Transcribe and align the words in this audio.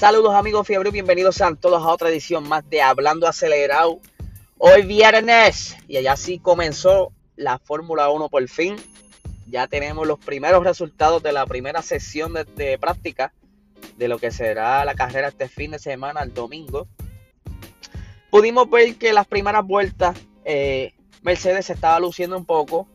Saludos 0.00 0.34
amigos 0.34 0.66
Fiebre, 0.66 0.90
bienvenidos 0.90 1.36
sean 1.36 1.58
todos 1.58 1.82
a 1.82 1.88
otra 1.88 2.08
edición 2.08 2.48
más 2.48 2.66
de 2.70 2.80
Hablando 2.80 3.28
Acelerado. 3.28 4.00
Hoy 4.56 4.80
viernes 4.80 5.76
y 5.88 5.98
allá 5.98 6.16
sí 6.16 6.38
comenzó 6.38 7.12
la 7.36 7.58
Fórmula 7.58 8.08
1 8.08 8.30
por 8.30 8.48
fin. 8.48 8.76
Ya 9.46 9.66
tenemos 9.66 10.06
los 10.06 10.18
primeros 10.18 10.64
resultados 10.64 11.22
de 11.22 11.32
la 11.32 11.44
primera 11.44 11.82
sesión 11.82 12.32
de, 12.32 12.78
práctica 12.78 13.34
de 13.98 14.08
lo 14.08 14.18
que 14.18 14.30
será 14.30 14.86
la 14.86 14.94
carrera 14.94 15.28
este 15.28 15.50
fin 15.50 15.72
de 15.72 15.78
semana, 15.78 16.22
el 16.22 16.32
domingo. 16.32 16.88
Pudimos 18.30 18.70
ver 18.70 18.96
que 18.96 19.12
las 19.12 19.26
primeras 19.26 19.66
vueltas 19.66 20.16
eh, 20.46 20.94
Mercedes 21.20 21.66
se 21.66 21.74
estaba 21.74 22.00
luciendo 22.00 22.38
un 22.38 22.46
poco. 22.46 22.88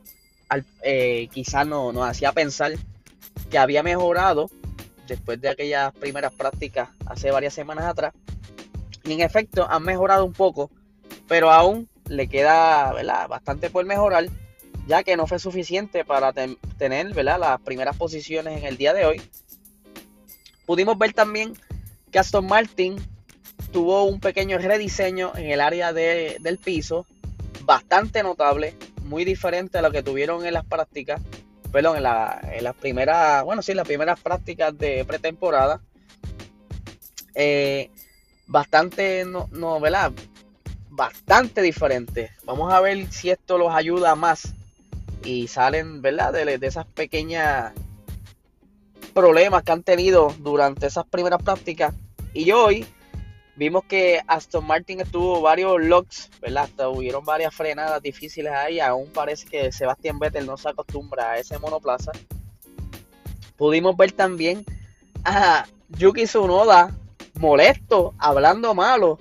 Eh, 0.82 1.30
quizás 1.32 1.68
no, 1.68 1.92
nos 1.92 2.10
hacía 2.10 2.32
pensar 2.32 2.72
que 3.52 3.60
había 3.60 3.84
mejorado 3.84 4.50
después 5.08 5.40
de 5.42 5.50
aquellas 5.50 5.94
primeras 5.94 6.34
prácticas 6.34 6.90
hace 7.06 7.32
varias 7.32 7.54
semanas 7.54 7.86
atrás. 7.86 8.14
Y 9.04 9.14
en 9.14 9.22
efecto 9.22 9.68
han 9.70 9.84
mejorado 9.84 10.26
un 10.26 10.34
poco, 10.34 10.72
pero 11.28 11.52
aún 11.52 11.88
le 12.08 12.28
queda 12.28 12.94
bastante 13.28 13.70
por 13.70 13.86
mejorar, 13.86 14.26
ya 14.88 15.04
que 15.04 15.18
no 15.18 15.28
fue 15.28 15.40
suficiente 15.40 16.06
para 16.06 16.34
tener 16.34 17.16
las 17.16 17.62
primeras 17.62 17.98
posiciones 17.98 18.58
en 18.60 18.66
el 18.66 18.78
día 18.78 18.94
de 18.94 19.06
hoy. 19.06 19.22
Pudimos 20.66 20.98
ver 20.98 21.14
también 21.14 21.54
que 22.12 22.20
Aston 22.20 22.48
Martin 22.48 22.96
tuvo 23.72 24.04
un 24.04 24.20
pequeño 24.20 24.58
rediseño 24.58 25.34
en 25.36 25.52
el 25.52 25.62
área 25.62 25.94
del 25.94 26.58
piso, 26.64 27.06
bastante 27.62 28.24
notable, 28.24 28.76
muy 29.04 29.26
diferente 29.26 29.78
a 29.78 29.82
lo 29.82 29.92
que 29.92 30.02
tuvieron 30.02 30.46
en 30.46 30.54
las 30.54 30.66
prácticas 30.66 31.22
perdón, 31.76 31.98
en, 31.98 32.04
las 32.04 32.76
primeras, 32.80 33.44
bueno, 33.44 33.62
sí, 33.62 33.74
las 33.74 33.86
primeras 33.86 34.18
prácticas 34.18 34.78
de 34.78 35.04
pretemporada. 35.04 35.82
Eh, 37.34 37.92
bastante, 38.48 39.26
no, 39.26 39.50
no, 39.52 39.82
¿verdad? 39.82 40.14
Bastante 40.90 41.62
diferente. 41.62 42.32
Vamos 42.46 42.72
a 42.72 42.80
ver 42.80 43.12
si 43.12 43.30
esto 43.30 43.58
los 43.58 43.76
ayuda 43.76 44.16
más 44.16 44.54
y 45.26 45.50
salen, 45.50 46.02
¿verdad? 46.02 46.32
De, 46.32 46.58
de 46.58 46.66
esas 46.66 46.86
pequeñas 46.86 47.74
problemas 49.14 49.64
que 49.64 49.74
han 49.74 49.84
tenido 49.84 50.34
durante 50.40 50.88
esas 50.88 51.06
primeras 51.06 51.44
prácticas. 51.44 51.94
Y 52.34 52.52
hoy 52.52 52.86
Vimos 53.58 53.86
que 53.86 54.20
Aston 54.28 54.68
Martin 54.68 55.00
estuvo 55.00 55.40
varios 55.42 55.82
locks, 55.82 56.30
¿verdad? 56.42 56.70
Hubieron 56.90 57.24
varias 57.24 57.56
frenadas 57.56 58.02
difíciles 58.02 58.52
ahí. 58.52 58.82
Aún 58.82 59.10
parece 59.14 59.48
que 59.48 59.72
Sebastián 59.72 60.20
Vettel 60.20 60.46
no 60.46 60.58
se 60.58 60.70
acostumbra 60.70 61.32
a 61.32 61.38
ese 61.38 61.58
monoplaza. 61.58 62.12
Pudimos 63.56 63.96
ver 63.96 64.12
también 64.12 64.66
a 65.24 65.66
Yuki 65.88 66.26
Tsunoda 66.26 66.94
molesto, 67.36 68.14
hablando 68.18 68.76
malo. 68.76 69.20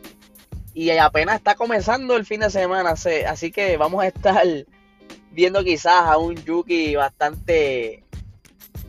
Y 0.75 0.91
apenas 0.91 1.37
está 1.37 1.55
comenzando 1.55 2.17
el 2.17 2.27
fin 2.27 2.41
de 2.41 2.51
semana. 2.51 2.95
Así 3.29 3.53
que 3.53 3.77
vamos 3.77 4.03
a 4.03 4.09
estar 4.09 4.45
viendo 5.31 5.63
quizás 5.63 6.09
a 6.09 6.19
un 6.19 6.35
Yuki 6.35 6.97
bastante 6.97 8.03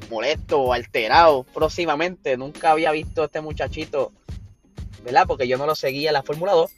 molesto 0.09 0.73
alterado 0.73 1.43
próximamente. 1.43 2.35
Nunca 2.35 2.71
había 2.71 2.91
visto 2.91 3.21
a 3.21 3.25
este 3.25 3.41
muchachito 3.41 4.11
¿verdad? 5.05 5.25
Porque 5.27 5.47
yo 5.47 5.57
no 5.57 5.65
lo 5.65 5.75
seguía 5.75 6.11
la 6.11 6.23
Fórmula 6.23 6.51
2. 6.51 6.71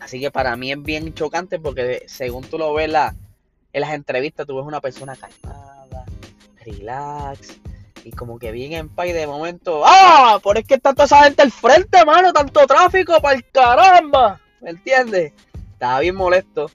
Así 0.00 0.20
que 0.20 0.30
para 0.30 0.56
mí 0.56 0.72
es 0.72 0.82
bien 0.82 1.14
chocante 1.14 1.60
porque 1.60 2.04
según 2.08 2.42
tú 2.42 2.58
lo 2.58 2.74
ves 2.74 2.86
en 2.86 3.80
las 3.80 3.92
entrevistas, 3.92 4.46
tú 4.46 4.56
ves 4.56 4.66
una 4.66 4.80
persona 4.80 5.14
calmada, 5.14 6.04
relax, 6.64 7.58
y 8.06 8.12
como 8.12 8.38
que 8.38 8.52
bien 8.52 8.72
en 8.72 8.88
paz 8.88 9.08
y 9.08 9.12
de 9.12 9.26
momento, 9.26 9.82
¡ah! 9.84 10.38
Por 10.42 10.58
es 10.58 10.64
que 10.64 10.74
está 10.74 10.92
toda 10.92 11.06
esa 11.06 11.24
gente 11.24 11.42
al 11.42 11.50
frente, 11.50 12.04
mano, 12.04 12.32
tanto 12.32 12.66
tráfico 12.66 13.20
para 13.20 13.36
el 13.36 13.44
caramba, 13.50 14.40
¿me 14.60 14.70
entiendes? 14.70 15.32
Estaba 15.72 16.00
bien 16.00 16.14
molesto. 16.14 16.70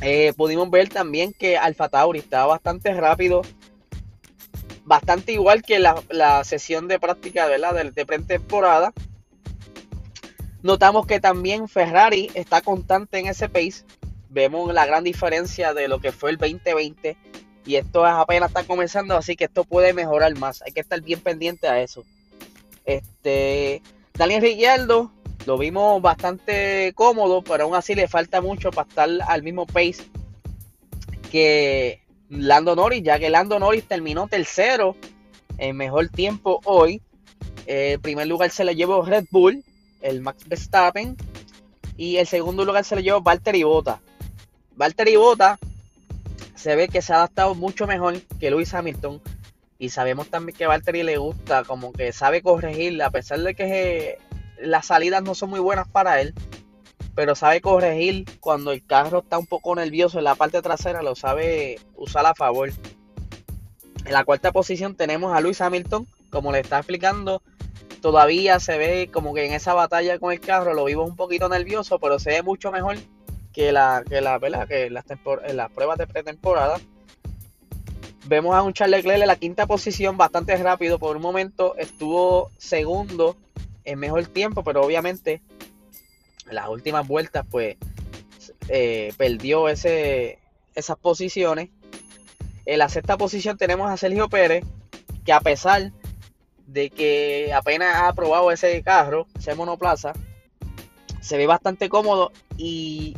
Eh, 0.00 0.32
pudimos 0.36 0.68
ver 0.70 0.88
también 0.88 1.32
que 1.32 1.56
Alfa 1.56 1.88
Tauri 1.88 2.18
estaba 2.18 2.46
bastante 2.46 2.92
rápido, 2.92 3.42
bastante 4.84 5.32
igual 5.32 5.62
que 5.62 5.78
la, 5.78 6.42
sesión 6.42 6.88
de 6.88 6.98
práctica 6.98 7.46
¿verdad? 7.46 7.74
de, 7.74 7.92
de 7.92 8.06
pretemporada. 8.06 8.92
Notamos 10.62 11.06
que 11.06 11.20
también 11.20 11.68
Ferrari 11.68 12.30
está 12.34 12.60
constante 12.60 13.18
en 13.18 13.26
ese 13.26 13.48
pace. 13.48 13.84
Vemos 14.28 14.72
la 14.72 14.86
gran 14.86 15.04
diferencia 15.04 15.72
de 15.74 15.88
lo 15.88 16.00
que 16.00 16.12
fue 16.12 16.30
el 16.30 16.36
2020 16.36 17.16
y 17.64 17.76
esto 17.76 18.04
apenas 18.04 18.50
está 18.50 18.64
comenzando, 18.64 19.16
así 19.16 19.36
que 19.36 19.44
esto 19.44 19.64
puede 19.64 19.92
mejorar 19.92 20.36
más. 20.38 20.62
Hay 20.62 20.72
que 20.72 20.80
estar 20.80 21.00
bien 21.00 21.20
pendiente 21.20 21.68
a 21.68 21.80
eso. 21.80 22.04
Este, 22.84 23.82
Daniel 24.14 24.42
Ricciardo 24.42 25.12
lo 25.46 25.56
vimos 25.56 26.02
bastante 26.02 26.92
cómodo, 26.94 27.42
pero 27.42 27.64
aún 27.64 27.74
así 27.74 27.94
le 27.94 28.08
falta 28.08 28.40
mucho 28.40 28.70
para 28.70 28.88
estar 28.88 29.08
al 29.26 29.42
mismo 29.42 29.66
pace 29.66 30.04
que 31.30 32.02
Lando 32.28 32.76
Norris, 32.76 33.02
ya 33.02 33.18
que 33.18 33.30
Lando 33.30 33.58
Norris 33.58 33.84
terminó 33.84 34.28
tercero 34.28 34.96
en 35.58 35.76
mejor 35.76 36.08
tiempo 36.08 36.60
hoy. 36.64 37.00
El 37.66 38.00
primer 38.00 38.26
lugar 38.26 38.50
se 38.50 38.64
le 38.64 38.74
llevó 38.74 39.02
Red 39.02 39.26
Bull 39.30 39.64
el 40.00 40.20
Max 40.20 40.46
Verstappen. 40.46 41.16
Y 41.96 42.16
el 42.16 42.26
segundo 42.26 42.64
lugar 42.64 42.84
se 42.84 42.96
le 42.96 43.02
llevó 43.02 43.20
Valtteri 43.20 43.62
Bota. 43.62 44.00
Valtteri 44.74 45.16
Bota 45.16 45.58
se 46.54 46.76
ve 46.76 46.88
que 46.88 47.02
se 47.02 47.12
ha 47.12 47.16
adaptado 47.16 47.54
mucho 47.54 47.86
mejor 47.86 48.20
que 48.38 48.50
Lewis 48.50 48.74
Hamilton. 48.74 49.20
Y 49.78 49.88
sabemos 49.90 50.28
también 50.28 50.56
que 50.56 50.66
Valtteri 50.66 51.02
le 51.02 51.16
gusta, 51.16 51.64
como 51.64 51.92
que 51.92 52.12
sabe 52.12 52.42
corregirla, 52.42 53.06
a 53.06 53.10
pesar 53.10 53.40
de 53.40 53.54
que 53.54 54.18
las 54.60 54.86
salidas 54.86 55.22
no 55.22 55.34
son 55.34 55.50
muy 55.50 55.60
buenas 55.60 55.88
para 55.88 56.20
él. 56.20 56.34
Pero 57.14 57.34
sabe 57.34 57.60
corregir 57.60 58.24
cuando 58.40 58.72
el 58.72 58.84
carro 58.84 59.20
está 59.20 59.38
un 59.38 59.46
poco 59.46 59.74
nervioso 59.74 60.18
en 60.18 60.24
la 60.24 60.34
parte 60.34 60.62
trasera, 60.62 61.02
lo 61.02 61.14
sabe 61.14 61.80
usar 61.96 62.26
a 62.26 62.34
favor. 62.34 62.70
En 64.04 64.12
la 64.12 64.24
cuarta 64.24 64.52
posición 64.52 64.94
tenemos 64.94 65.34
a 65.34 65.40
Lewis 65.40 65.60
Hamilton, 65.60 66.06
como 66.30 66.52
le 66.52 66.60
está 66.60 66.78
explicando, 66.78 67.42
todavía 68.00 68.60
se 68.60 68.78
ve 68.78 69.10
como 69.12 69.34
que 69.34 69.46
en 69.46 69.52
esa 69.52 69.74
batalla 69.74 70.18
con 70.18 70.32
el 70.32 70.40
carro 70.40 70.74
lo 70.74 70.84
vimos 70.84 71.08
un 71.08 71.16
poquito 71.16 71.48
nervioso, 71.48 71.98
pero 71.98 72.18
se 72.18 72.30
ve 72.30 72.42
mucho 72.42 72.70
mejor 72.70 72.96
que 73.52 73.72
la 73.72 74.02
que 74.08 74.20
la 74.20 74.38
que 74.66 74.90
las, 74.90 75.70
pruebas 75.70 75.98
de 75.98 76.06
pretemporada. 76.06 76.80
Vemos 78.26 78.54
a 78.54 78.62
un 78.62 78.72
Charles 78.72 78.98
Leclerc 78.98 79.22
en 79.22 79.26
la 79.26 79.36
quinta 79.36 79.66
posición 79.66 80.16
bastante 80.16 80.56
rápido, 80.56 80.98
por 80.98 81.16
un 81.16 81.22
momento 81.22 81.74
estuvo 81.76 82.50
segundo 82.58 83.36
en 83.84 83.98
mejor 83.98 84.26
tiempo, 84.26 84.62
pero 84.62 84.82
obviamente 84.82 85.40
en 86.48 86.54
las 86.54 86.68
últimas 86.68 87.06
vueltas 87.06 87.44
pues 87.50 87.76
eh, 88.68 89.12
perdió 89.16 89.68
ese, 89.68 90.38
esas 90.74 90.96
posiciones. 90.96 91.70
En 92.66 92.78
la 92.78 92.88
sexta 92.88 93.16
posición 93.16 93.56
tenemos 93.56 93.90
a 93.90 93.96
Sergio 93.96 94.28
Pérez, 94.28 94.64
que 95.24 95.32
a 95.32 95.40
pesar 95.40 95.92
de 96.72 96.90
que 96.90 97.52
apenas 97.52 97.96
ha 97.96 98.12
probado 98.12 98.50
ese 98.52 98.82
carro, 98.82 99.26
ese 99.36 99.54
monoplaza, 99.54 100.12
se 101.20 101.36
ve 101.36 101.46
bastante 101.46 101.88
cómodo 101.88 102.32
y 102.56 103.16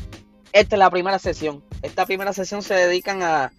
esta 0.52 0.76
es 0.76 0.78
la 0.78 0.90
primera 0.90 1.18
sesión. 1.18 1.62
Esta 1.82 2.06
primera 2.06 2.32
sesión 2.32 2.62
se 2.62 2.74
dedican 2.74 3.22
a, 3.22 3.52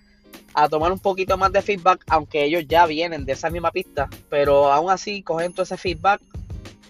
tomar 0.70 0.92
un 0.92 1.00
poquito 1.00 1.38
más 1.38 1.52
de 1.52 1.62
feedback, 1.62 2.04
aunque 2.08 2.44
ellos 2.44 2.64
ya 2.68 2.86
vienen 2.86 3.26
de 3.26 3.34
esa 3.34 3.50
misma 3.50 3.72
pista, 3.72 4.08
pero 4.30 4.72
aún 4.72 4.92
así 4.92 5.24
cogen 5.24 5.52
todo 5.52 5.64
ese 5.64 5.78
feedback 5.78 6.22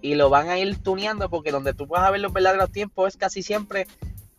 y 0.01 0.15
lo 0.15 0.29
van 0.29 0.49
a 0.49 0.59
ir 0.59 0.81
tuneando 0.83 1.29
porque 1.29 1.51
donde 1.51 1.73
tú 1.73 1.87
vas 1.87 2.03
a 2.03 2.11
ver 2.11 2.19
los 2.19 2.33
verdaderos 2.33 2.71
tiempos 2.71 3.07
es 3.07 3.17
casi 3.17 3.41
siempre 3.41 3.87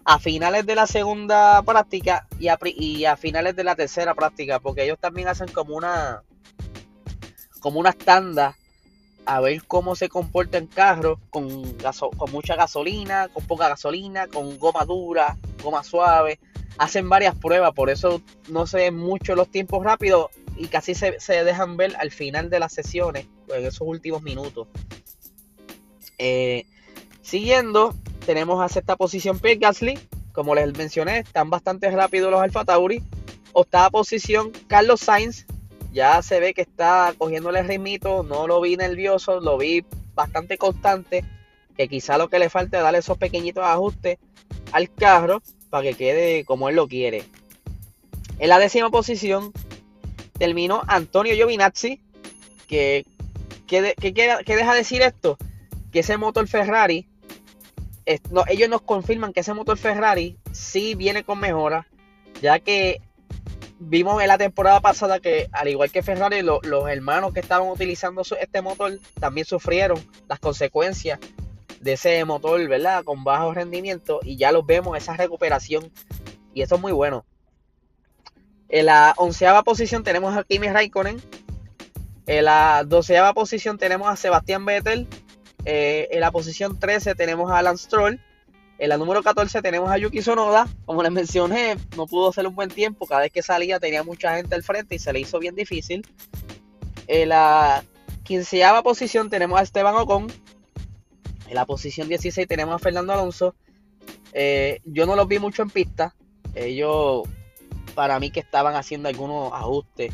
a 0.05 0.19
finales 0.19 0.67
de 0.67 0.75
la 0.75 0.87
segunda 0.87 1.63
práctica 1.63 2.27
y 2.39 2.49
a, 2.49 2.59
y 2.63 3.07
a 3.07 3.17
finales 3.17 3.57
de 3.57 3.65
la 3.65 3.75
tercera 3.75 4.15
práctica, 4.15 4.61
porque 4.61 4.85
ellos 4.85 4.99
también 4.99 5.29
hacen 5.29 5.49
como 5.49 5.75
una 5.75 6.23
como 7.65 7.81
una 7.81 7.95
tanda 7.95 8.59
a 9.25 9.41
ver 9.41 9.65
cómo 9.65 9.97
se 9.97 10.11
comporta 10.11 10.59
el 10.59 10.69
carro 10.69 11.19
con, 11.31 11.79
con 12.15 12.31
mucha 12.31 12.57
gasolina, 12.57 13.29
con 13.29 13.47
poca 13.47 13.71
gasolina, 13.71 14.29
con 14.29 14.59
goma 14.59 14.85
dura, 14.85 15.39
goma 15.63 15.83
suave. 15.83 16.39
Hacen 16.77 17.09
varias 17.09 17.35
pruebas, 17.35 17.73
por 17.73 17.89
eso 17.89 18.21
no 18.51 18.67
se 18.67 18.77
ven 18.77 18.97
mucho 18.99 19.35
los 19.35 19.49
tiempos 19.49 19.83
rápidos 19.83 20.31
y 20.59 20.67
casi 20.67 20.95
se, 20.95 21.17
dejan 21.43 21.79
ver 21.79 21.97
al 21.99 22.11
final 22.11 22.51
de 22.51 22.61
las 22.61 22.75
sesiones, 22.75 23.29
en 23.49 23.65
esos 23.65 23.89
últimos 23.89 24.21
minutos. 24.21 24.69
Eh, 26.19 26.67
siguiendo, 27.23 27.95
tenemos 28.27 28.63
a 28.63 28.69
sexta 28.69 28.97
posición 28.97 29.39
Pierre 29.39 29.59
Gasly. 29.59 29.99
Como 30.33 30.55
les 30.55 30.71
mencioné, 30.77 31.21
están 31.21 31.49
bastante 31.49 31.91
rápidos 31.91 32.31
los 32.31 32.43
Alfa 32.43 32.67
Tauri. 32.67 33.03
Octava 33.55 33.89
posición 33.89 34.53
Carlos 34.67 35.01
Sainz 35.01 35.47
ya 35.95 36.21
se 36.23 36.41
ve 36.41 36.55
que 36.55 36.63
está 36.63 37.15
cogiéndole 37.17 37.63
ritmito, 37.63 38.25
no 38.25 38.49
lo 38.49 38.61
vi 38.61 38.77
nervioso, 38.77 39.41
lo 39.41 39.57
vi 39.57 39.85
bastante 40.15 40.59
constante, 40.59 41.25
que 41.77 41.89
quizá 41.89 42.19
lo 42.19 42.29
que 42.29 42.41
le 42.41 42.51
falta 42.51 42.79
es 42.79 42.83
darle 42.83 42.99
esos 42.99 43.17
pequeñitos 43.17 43.65
ajustes 43.65 44.19
al 44.73 44.93
carro 44.93 45.41
para 45.71 45.85
que 45.85 45.95
quede 45.95 46.45
como 46.45 46.69
él 46.69 46.75
lo 46.75 46.89
quiere. 46.89 47.23
En 48.41 48.49
la 48.49 48.59
décima 48.59 48.91
posición 48.91 49.53
terminó 50.37 50.83
Antonio 50.89 51.33
Giovinazzi, 51.35 52.01
que 52.67 53.07
¿qué, 53.69 53.95
qué, 54.01 54.13
qué 54.13 54.57
deja 54.57 54.75
decir 54.75 55.01
esto? 55.01 55.39
Que 55.93 56.01
ese 56.01 56.17
motor 56.17 56.49
Ferrari, 56.49 57.07
no, 58.31 58.43
ellos 58.49 58.69
nos 58.69 58.83
confirman 58.83 59.33
que 59.33 59.41
ese 59.41 59.55
motor 59.55 59.79
Ferrari 59.79 60.39
sí 60.51 60.97
viene 60.97 61.23
con 61.23 61.39
mejora, 61.39 61.87
ya 62.43 62.59
que 62.59 63.01
vimos 63.79 64.23
en 64.23 64.29
la 64.29 64.39
temporada 64.39 64.81
pasada 64.81 65.21
que, 65.21 65.49
al 65.53 65.69
igual 65.69 65.91
que 65.91 66.03
Ferrari, 66.03 66.43
los 66.43 66.89
hermanos 66.89 67.33
que 67.33 67.41
estaban 67.41 67.69
utilizando 67.69 68.23
este 68.23 68.63
motor 68.63 68.99
también 69.21 69.47
sufrieron 69.47 69.99
las 70.29 70.39
consecuencias 70.39 71.19
de 71.81 71.93
ese 71.93 72.25
motor, 72.25 72.67
¿verdad? 72.69 73.05
Con 73.05 73.25
bajo 73.25 73.53
rendimiento 73.53 74.21
y 74.23 74.37
ya 74.37 74.53
los 74.53 74.65
vemos, 74.65 74.97
esa 74.97 75.17
recuperación 75.17 75.93
y 76.55 76.63
eso 76.63 76.77
es 76.77 76.81
muy 76.81 76.93
bueno. 76.93 77.25
En 78.69 78.87
la 78.87 79.15
onceava 79.19 79.63
posición 79.63 80.03
tenemos 80.03 80.37
a 80.37 80.45
Kimi 80.45 80.69
Raikkonen. 80.69 81.23
En 82.27 82.45
la 82.45 82.85
doceava 82.87 83.35
posición 83.35 83.77
tenemos 83.77 84.09
a 84.09 84.17
Sebastián 84.17 84.65
Vettel. 84.65 85.07
Eh, 85.67 86.09
en 86.11 86.21
la 86.21 86.31
posición 86.31 86.79
13 86.79 87.15
tenemos 87.15 87.51
a 87.51 87.59
Alan 87.59 87.77
Stroll. 87.77 88.21
En 88.79 88.89
la 88.89 88.97
número 88.97 89.23
14 89.23 89.63
tenemos 89.63 89.91
a 89.91 89.99
Yuki 89.99 90.21
Sonoda. 90.21 90.67
Como 90.85 91.03
les 91.03 91.13
mencioné, 91.13 91.77
no 91.97 92.07
pudo 92.07 92.31
hacer 92.31 92.47
un 92.47 92.55
buen 92.55 92.71
tiempo. 92.71 93.07
Cada 93.07 93.23
vez 93.23 93.33
que 93.33 93.43
salía 93.43 93.79
tenía 93.79 94.03
mucha 94.03 94.37
gente 94.37 94.55
al 94.55 94.65
frente 94.65 94.97
y 94.97 94.99
se 94.99 95.13
le 95.13 95.21
hizo 95.21 95.39
bien 95.39 95.55
difícil. 95.55 96.05
En 97.07 97.29
la 97.29 97.85
quinceava 98.25 98.83
posición 98.83 99.31
tenemos 99.31 99.61
a 99.61 99.63
Esteban 99.63 99.95
Ocon. 99.95 100.27
En 101.49 101.55
la 101.55 101.67
posición 101.67 102.09
16 102.09 102.49
tenemos 102.49 102.75
a 102.75 102.79
Fernando 102.79 103.13
Alonso. 103.13 103.55
Eh, 104.33 104.81
yo 104.85 105.07
no 105.07 105.15
los 105.15 105.29
vi 105.29 105.39
mucho 105.39 105.63
en 105.63 105.71
pista. 105.71 106.15
Ellos, 106.57 107.23
para 107.95 108.19
mí, 108.19 108.31
que 108.31 108.41
estaban 108.41 108.75
haciendo 108.75 109.09
algunos 109.09 109.53
ajustes. 109.53 110.13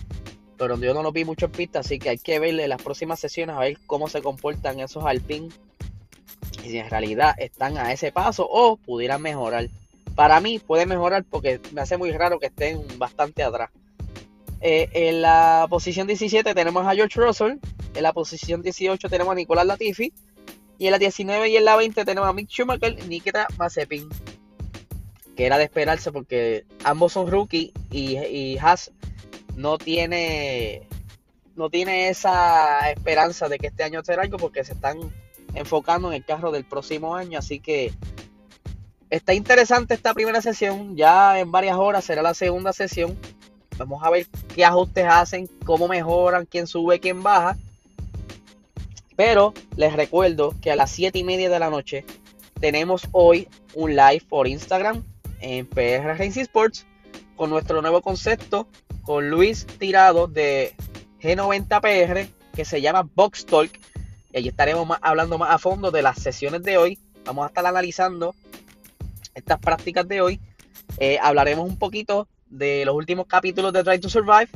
Pero 0.58 0.78
yo 0.78 0.92
no 0.92 1.02
los 1.02 1.14
vi 1.14 1.24
mucho 1.24 1.46
en 1.46 1.52
pista. 1.52 1.78
Así 1.78 1.98
que 1.98 2.10
hay 2.10 2.18
que 2.18 2.38
verle 2.38 2.68
las 2.68 2.82
próximas 2.82 3.20
sesiones 3.20 3.56
a 3.56 3.60
ver 3.60 3.78
cómo 3.86 4.08
se 4.08 4.20
comportan 4.20 4.80
esos 4.80 5.06
Alpine 5.06 5.48
y 6.64 6.70
si 6.70 6.78
en 6.78 6.90
realidad 6.90 7.34
están 7.38 7.78
a 7.78 7.92
ese 7.92 8.12
paso 8.12 8.46
o 8.48 8.76
pudieran 8.76 9.22
mejorar. 9.22 9.68
Para 10.14 10.40
mí 10.40 10.58
puede 10.58 10.86
mejorar 10.86 11.24
porque 11.24 11.60
me 11.72 11.80
hace 11.80 11.96
muy 11.96 12.10
raro 12.12 12.38
que 12.38 12.46
estén 12.46 12.82
bastante 12.98 13.42
atrás. 13.42 13.70
Eh, 14.60 14.88
en 14.92 15.22
la 15.22 15.66
posición 15.70 16.06
17 16.06 16.54
tenemos 16.54 16.86
a 16.86 16.94
George 16.94 17.20
Russell. 17.20 17.58
En 17.94 18.02
la 18.02 18.12
posición 18.12 18.62
18 18.62 19.08
tenemos 19.08 19.32
a 19.32 19.36
Nicolás 19.36 19.66
Latifi. 19.66 20.12
Y 20.78 20.86
en 20.86 20.92
la 20.92 20.98
19 20.98 21.48
y 21.50 21.56
en 21.56 21.64
la 21.64 21.76
20 21.76 22.04
tenemos 22.04 22.28
a 22.28 22.32
Mick 22.32 22.48
Schumacher 22.48 22.98
y 22.98 23.08
Nikita 23.08 23.46
Mazepin. 23.58 24.08
Que 25.36 25.46
era 25.46 25.58
de 25.58 25.64
esperarse 25.64 26.12
porque 26.12 26.64
ambos 26.84 27.12
son 27.12 27.30
rookie 27.30 27.72
y, 27.90 28.18
y 28.18 28.58
Haas 28.58 28.90
no 29.56 29.78
tiene, 29.78 30.86
no 31.56 31.70
tiene 31.70 32.08
esa 32.08 32.90
esperanza 32.90 33.48
de 33.48 33.58
que 33.58 33.68
este 33.68 33.84
año 33.84 34.02
será 34.02 34.22
algo 34.22 34.38
porque 34.38 34.64
se 34.64 34.72
están 34.72 34.98
enfocando 35.54 36.08
en 36.08 36.14
el 36.14 36.24
carro 36.24 36.50
del 36.50 36.64
próximo 36.64 37.14
año. 37.14 37.38
Así 37.38 37.60
que 37.60 37.92
está 39.10 39.34
interesante 39.34 39.94
esta 39.94 40.14
primera 40.14 40.40
sesión. 40.42 40.96
Ya 40.96 41.38
en 41.38 41.50
varias 41.50 41.76
horas 41.76 42.04
será 42.04 42.22
la 42.22 42.34
segunda 42.34 42.72
sesión. 42.72 43.18
Vamos 43.78 44.02
a 44.04 44.10
ver 44.10 44.26
qué 44.54 44.64
ajustes 44.64 45.06
hacen, 45.08 45.48
cómo 45.64 45.88
mejoran, 45.88 46.46
quién 46.46 46.66
sube, 46.66 47.00
quién 47.00 47.22
baja. 47.22 47.56
Pero 49.16 49.54
les 49.76 49.92
recuerdo 49.92 50.54
que 50.60 50.70
a 50.70 50.76
las 50.76 50.90
7 50.90 51.18
y 51.18 51.24
media 51.24 51.50
de 51.50 51.58
la 51.58 51.70
noche 51.70 52.04
tenemos 52.60 53.08
hoy 53.12 53.48
un 53.74 53.96
live 53.96 54.22
por 54.28 54.46
Instagram 54.46 55.02
en 55.40 55.66
PR 55.66 56.16
Racing 56.18 56.42
Sports 56.42 56.86
con 57.36 57.48
nuestro 57.48 57.80
nuevo 57.80 58.02
concepto 58.02 58.68
con 59.02 59.30
Luis 59.30 59.66
Tirado 59.66 60.26
de 60.26 60.74
G90PR 61.22 62.28
que 62.54 62.64
se 62.64 62.82
llama 62.82 63.08
Box 63.14 63.46
Talk 63.46 63.79
y 64.32 64.38
allí 64.38 64.48
estaremos 64.48 64.96
hablando 65.00 65.38
más 65.38 65.50
a 65.50 65.58
fondo 65.58 65.90
de 65.90 66.02
las 66.02 66.20
sesiones 66.20 66.62
de 66.62 66.78
hoy. 66.78 66.98
Vamos 67.24 67.44
a 67.44 67.48
estar 67.48 67.66
analizando 67.66 68.34
estas 69.34 69.58
prácticas 69.58 70.06
de 70.06 70.20
hoy. 70.20 70.40
Eh, 70.98 71.18
hablaremos 71.20 71.68
un 71.68 71.78
poquito 71.78 72.28
de 72.48 72.84
los 72.84 72.94
últimos 72.94 73.26
capítulos 73.26 73.72
de 73.72 73.84
Try 73.84 73.98
to 73.98 74.08
Survive 74.08 74.48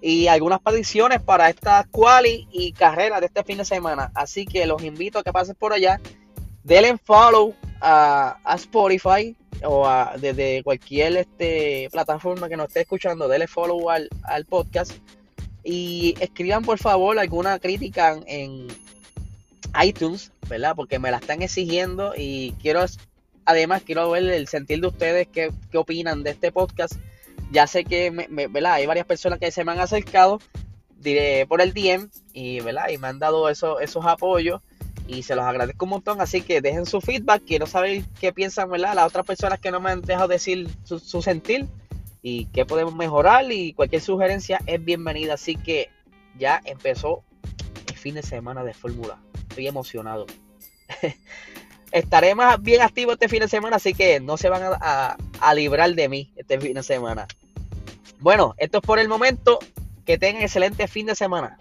y 0.00 0.28
algunas 0.28 0.60
predicciones 0.60 1.20
para 1.20 1.48
estas 1.48 1.86
quali 1.88 2.46
y 2.52 2.72
carreras 2.72 3.20
de 3.20 3.26
este 3.26 3.42
fin 3.42 3.58
de 3.58 3.64
semana. 3.64 4.10
Así 4.14 4.46
que 4.46 4.66
los 4.66 4.82
invito 4.82 5.18
a 5.18 5.24
que 5.24 5.32
pasen 5.32 5.56
por 5.56 5.72
allá. 5.72 6.00
Denle 6.62 6.98
follow 6.98 7.54
a, 7.80 8.38
Spotify 8.56 9.36
o 9.64 9.88
desde 10.18 10.62
cualquier 10.62 11.16
este, 11.16 11.88
plataforma 11.90 12.48
que 12.48 12.56
nos 12.56 12.68
esté 12.68 12.82
escuchando. 12.82 13.26
Denle 13.26 13.48
follow 13.48 13.90
al, 13.90 14.08
al 14.22 14.44
podcast. 14.44 14.92
Y 15.64 16.14
escriban 16.20 16.64
por 16.64 16.78
favor 16.78 17.18
alguna 17.18 17.58
crítica 17.58 18.18
en, 18.26 18.68
iTunes, 19.82 20.32
¿verdad? 20.48 20.74
Porque 20.76 20.98
me 20.98 21.10
la 21.10 21.18
están 21.18 21.42
exigiendo 21.42 22.14
y 22.16 22.52
quiero, 22.60 22.84
además, 23.44 23.82
quiero 23.84 24.10
ver 24.10 24.24
el 24.24 24.48
sentir 24.48 24.80
de 24.80 24.86
ustedes, 24.88 25.28
qué, 25.28 25.52
qué 25.70 25.78
opinan 25.78 26.22
de 26.22 26.30
este 26.30 26.52
podcast. 26.52 26.94
Ya 27.50 27.66
sé 27.66 27.84
que, 27.84 28.10
me, 28.10 28.46
¿verdad? 28.46 28.74
Hay 28.74 28.86
varias 28.86 29.06
personas 29.06 29.38
que 29.38 29.50
se 29.50 29.64
me 29.64 29.72
han 29.72 29.80
acercado 29.80 30.38
diré, 30.98 31.46
por 31.46 31.60
el 31.60 31.72
DM 31.72 32.10
y, 32.32 32.60
¿verdad? 32.60 32.88
Y 32.90 32.98
me 32.98 33.08
han 33.08 33.18
dado 33.18 33.48
esos, 33.48 33.80
esos 33.80 34.04
apoyos 34.04 34.60
y 35.06 35.22
se 35.22 35.34
los 35.34 35.44
agradezco 35.44 35.84
un 35.84 35.90
montón. 35.90 36.20
Así 36.20 36.42
que 36.42 36.60
dejen 36.60 36.86
su 36.86 37.00
feedback. 37.00 37.44
Quiero 37.46 37.66
saber 37.66 38.04
qué 38.20 38.32
piensan, 38.32 38.70
¿verdad? 38.70 38.94
Las 38.94 39.06
otras 39.06 39.24
personas 39.24 39.58
que 39.60 39.70
no 39.70 39.80
me 39.80 39.90
han 39.90 40.02
dejado 40.02 40.28
decir 40.28 40.68
su, 40.84 40.98
su 40.98 41.22
sentir 41.22 41.66
y 42.22 42.46
qué 42.46 42.66
podemos 42.66 42.94
mejorar. 42.94 43.50
Y 43.50 43.72
cualquier 43.72 44.02
sugerencia 44.02 44.60
es 44.66 44.84
bienvenida. 44.84 45.34
Así 45.34 45.56
que 45.56 45.88
ya 46.38 46.60
empezó 46.64 47.22
el 47.86 47.96
fin 47.96 48.14
de 48.14 48.22
semana 48.22 48.64
de 48.64 48.74
Fórmula 48.74 49.18
estoy 49.48 49.66
emocionado. 49.66 50.26
Estaré 51.92 52.34
más 52.34 52.60
bien 52.62 52.82
activo 52.82 53.12
este 53.12 53.28
fin 53.28 53.40
de 53.40 53.48
semana, 53.48 53.76
así 53.76 53.94
que 53.94 54.20
no 54.20 54.36
se 54.36 54.48
van 54.48 54.62
a, 54.64 55.16
a 55.40 55.54
librar 55.54 55.94
de 55.94 56.08
mí 56.08 56.32
este 56.36 56.60
fin 56.60 56.74
de 56.74 56.82
semana. 56.82 57.26
Bueno, 58.20 58.54
esto 58.58 58.78
es 58.78 58.84
por 58.84 58.98
el 58.98 59.08
momento. 59.08 59.58
Que 60.04 60.16
tengan 60.16 60.42
excelente 60.42 60.88
fin 60.88 61.04
de 61.04 61.14
semana. 61.14 61.58